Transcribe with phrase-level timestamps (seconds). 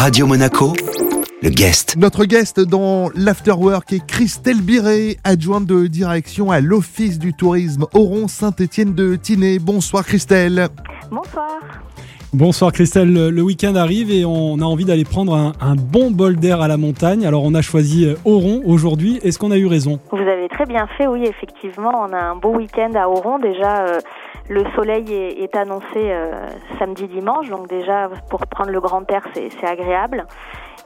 [0.00, 0.72] Radio Monaco,
[1.42, 1.96] le guest.
[1.98, 8.26] Notre guest dans l'Afterwork est Christelle Biré, adjointe de direction à l'Office du tourisme Oron
[8.26, 9.58] Saint-Étienne de Tinée.
[9.58, 10.68] Bonsoir Christelle.
[11.10, 11.50] Bonsoir.
[12.32, 16.62] Bonsoir Christelle, le week-end arrive et on a envie d'aller prendre un, bon bol d'air
[16.62, 17.26] à la montagne.
[17.26, 19.20] Alors on a choisi Oron aujourd'hui.
[19.22, 20.00] Est-ce qu'on a eu raison?
[20.12, 21.90] Vous avez très bien fait, oui, effectivement.
[22.06, 23.38] On a un beau week-end à Oron.
[23.38, 23.98] Déjà, euh,
[24.50, 26.34] le soleil est, annoncé euh,
[26.78, 30.26] samedi dimanche, donc déjà pour prendre le grand air, c'est agréable.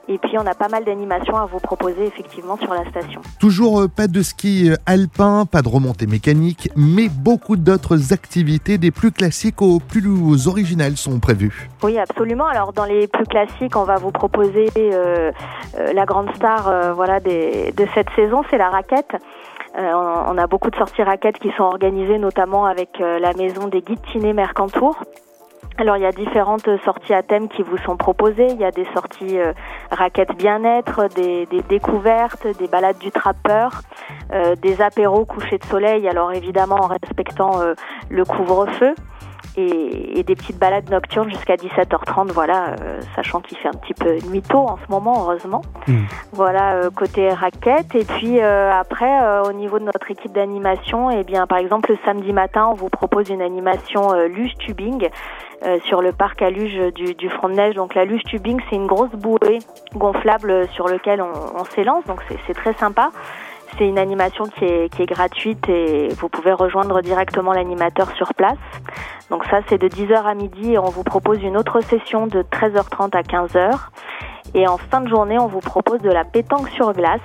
[0.07, 3.21] Et puis on a pas mal d'animations à vous proposer effectivement sur la station.
[3.41, 8.93] Toujours euh, pas de ski alpin, pas de remontée mécanique, mais beaucoup d'autres activités des
[8.93, 11.69] plus classiques aux plus originales sont prévues.
[11.83, 12.47] Oui, absolument.
[12.47, 15.33] Alors dans les plus classiques, on va vous proposer euh,
[15.93, 19.17] la grande star voilà, de cette saison, c'est la raquette.
[19.77, 24.03] On, a beaucoup de sorties raquettes qui sont organisées notamment avec la maison des guides
[24.13, 24.97] Tiné Mercantour.
[25.77, 28.47] Alors il y a différentes sorties à thème qui vous sont proposées.
[28.51, 29.53] Il y a des sorties euh,
[29.91, 33.83] raquettes bien-être, des, découvertes, des balades du trappeur,
[34.33, 36.09] euh, des apéros couchés de soleil.
[36.09, 37.75] Alors évidemment en respectant euh,
[38.09, 38.95] le couvre-feu
[39.57, 44.17] et, des petites balades nocturnes jusqu'à 17h30, voilà, euh, sachant qu'il fait un petit peu
[44.31, 45.63] nuit tôt en ce moment, heureusement.
[45.87, 46.05] Hmm.
[46.33, 47.95] Voilà, euh, côté raquette.
[47.95, 51.99] Et puis euh, après, au niveau de notre équipe d'animation, eh bien, par exemple, le
[52.05, 55.09] samedi matin, on vous propose une animation luge tubing.
[55.87, 57.75] sur le parc à luge du, du, front de neige.
[57.75, 59.61] Donc la luge tubing, c'est une grosse bouée
[59.95, 63.11] gonflable sur lequel on, on s'élance, donc c'est très sympa.
[63.79, 68.33] C'est une animation qui est, qui est gratuite et vous pouvez rejoindre directement l'animateur sur
[68.35, 68.59] place.
[69.31, 72.43] Donc ça, c'est de 10h à midi et on vous propose une autre session de
[72.43, 73.71] 13h30 à 15h.
[74.55, 77.21] Et en fin de journée, on vous propose de la pétanque sur glace.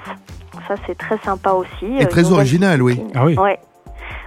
[0.68, 1.98] Ça, c'est très sympa aussi.
[2.00, 3.02] Et très original, oui.
[3.16, 3.38] Ah oui.
[3.38, 3.60] Ouais.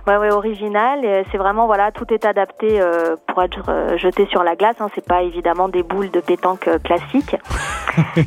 [0.07, 1.25] Ouais, ouais, original.
[1.31, 4.75] C'est vraiment voilà, tout est adapté euh, pour être euh, jeté sur la glace.
[4.81, 4.89] Hein.
[4.95, 7.37] C'est pas évidemment des boules de pétanque euh, classiques.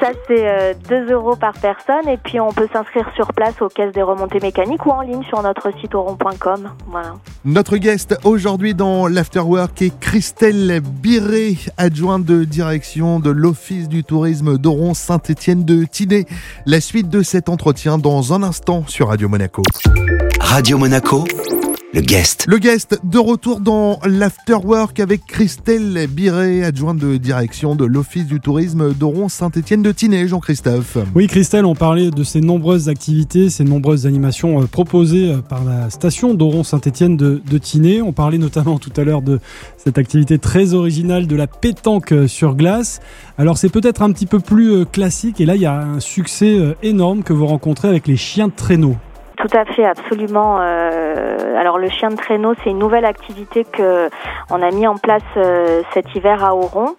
[0.00, 2.08] Ça, c'est 2 euros par personne.
[2.08, 5.24] Et puis, on peut s'inscrire sur place aux caisses des remontées mécaniques ou en ligne
[5.24, 6.70] sur notre site oron.com.
[6.86, 7.14] Voilà.
[7.48, 14.58] Notre guest aujourd'hui dans l'Afterwork est Christelle Biré, adjointe de direction de l'Office du tourisme
[14.58, 16.26] d'Oron Saint-Étienne de Tinée.
[16.66, 19.62] La suite de cet entretien dans un instant sur Radio Monaco.
[20.40, 21.22] Radio Monaco,
[21.94, 22.44] le guest.
[22.48, 28.40] Le guest de retour dans l'Afterwork avec Christelle Biré, adjointe de direction de l'Office du
[28.40, 30.98] tourisme d'Oron Saint-Étienne de Tinée, Jean-Christophe.
[31.14, 35.64] Oui, Christelle, on parlait de ces nombreuses activités, ces nombreuses animations euh, proposées euh, par
[35.64, 38.02] la station d'Oron Saint-Étienne de, de Tinée.
[38.02, 39.40] On parlait notamment tout à l'heure de
[39.78, 43.00] cette activité très originale de la pétanque euh, sur glace.
[43.38, 46.58] Alors c'est peut-être un petit peu plus classique et là il y a un succès
[46.82, 48.96] énorme que vous rencontrez avec les chiens de traîneau.
[49.46, 50.58] Tout à fait, absolument.
[50.60, 54.08] Euh, alors le chien de traîneau, c'est une nouvelle activité que
[54.50, 56.96] on a mis en place euh, cet hiver à Oron.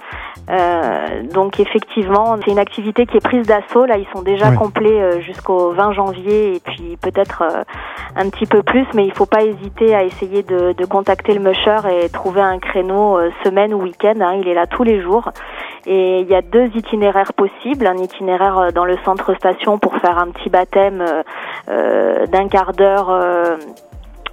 [0.50, 3.86] Euh, donc effectivement, c'est une activité qui est prise d'assaut.
[3.86, 7.64] Là, ils sont déjà complets euh, jusqu'au 20 janvier et puis peut-être euh,
[8.16, 11.42] un petit peu plus, mais il faut pas hésiter à essayer de, de contacter le
[11.42, 14.16] musher et trouver un créneau semaine ou week-end.
[14.22, 14.40] Hein.
[14.42, 15.32] il est là tous les jours.
[15.86, 17.88] Et il y a deux itinéraires possibles.
[17.88, 21.04] Un itinéraire dans le centre station pour faire un petit baptême
[21.68, 23.10] d'un quart d'heure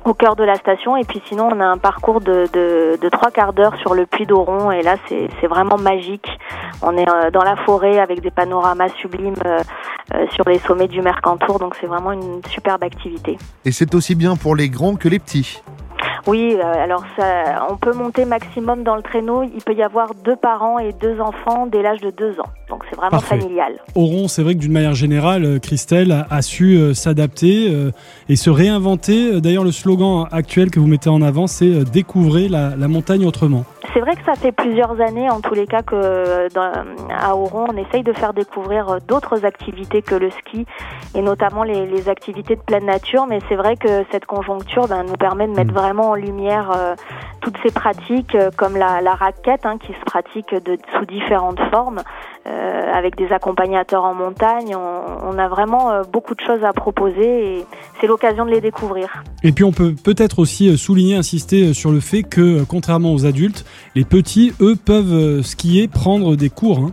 [0.05, 0.97] au cœur de la station.
[0.97, 4.27] Et puis sinon, on a un parcours de, de, trois quarts d'heure sur le puits
[4.27, 4.71] d'Oron.
[4.71, 6.29] Et là, c'est vraiment magique.
[6.83, 9.61] On est euh, dans la forêt avec des panoramas sublimes euh,
[10.15, 11.59] euh, sur les sommets du Mercantour.
[11.59, 13.39] Donc c'est vraiment une superbe activité.
[13.65, 15.63] Et c'est aussi bien pour les grands que les petits.
[16.27, 19.43] Oui, euh, alors ça, on peut monter maximum dans le traîneau.
[19.43, 22.49] Il peut y avoir deux parents et deux enfants dès l'âge de deux ans.
[22.75, 23.81] Donc c'est vraiment familial.
[23.95, 27.73] Oron, c'est vrai que d'une manière générale, euh, Christelle a, su euh, s'adapter
[28.29, 29.41] et se réinventer.
[29.41, 33.65] D'ailleurs, le slogan actuel que vous mettez en avant, c'est découvrez la, la montagne autrement.
[33.95, 36.73] C'est vrai que ça fait plusieurs années, en tous les cas, que dans,
[37.11, 40.67] à Oron, on essaye de faire découvrir d'autres activités que le ski,
[41.15, 43.27] et notamment les, les activités de pleine nature.
[43.29, 45.77] Mais c'est vrai que cette conjoncture ben, nous permet de mettre mm.
[45.77, 46.97] vraiment en lumière euh,
[47.41, 51.61] toutes ces pratiques, euh, comme la, la raquette, hein, qui se pratique de, sous différentes
[51.71, 54.77] formes, euh, avec des accompagnateurs en montagne.
[54.77, 57.67] On, on a vraiment euh, beaucoup de choses à proposer et
[58.01, 59.23] c'est l'occasion de les découvrir.
[59.43, 63.65] Et puis on peut peut-être aussi souligner, insister sur le fait que, contrairement aux adultes,
[63.95, 66.79] les petits, eux, peuvent euh, skier, prendre des cours.
[66.79, 66.93] Hein.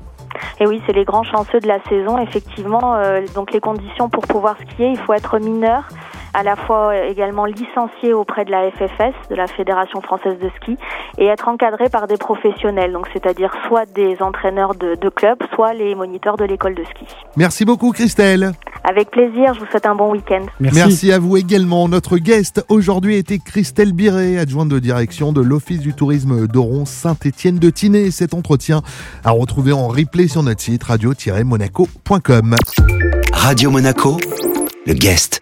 [0.60, 2.18] Et oui, c'est les grands chanceux de la saison.
[2.18, 5.88] Effectivement, euh, donc les conditions pour pouvoir skier, il faut être mineur.
[6.34, 10.78] À la fois également licencié auprès de la FFS, de la Fédération française de ski,
[11.18, 15.74] et être encadré par des professionnels, donc c'est-à-dire soit des entraîneurs de, de club, soit
[15.74, 17.06] les moniteurs de l'école de ski.
[17.36, 18.52] Merci beaucoup Christelle.
[18.84, 20.46] Avec plaisir, je vous souhaite un bon week-end.
[20.60, 20.80] Merci.
[20.80, 21.12] Merci.
[21.12, 21.88] à vous également.
[21.88, 27.60] Notre guest aujourd'hui était Christelle Biret, adjointe de direction de l'Office du tourisme d'Oron Saint-Étienne
[27.60, 28.10] de Tinée.
[28.10, 28.82] Cet entretien
[29.24, 32.56] à retrouver en replay sur notre site radio-monaco.com.
[33.34, 34.18] Radio Monaco,
[34.88, 35.42] le guest.